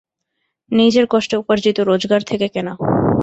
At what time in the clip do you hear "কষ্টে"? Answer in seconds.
1.09-1.35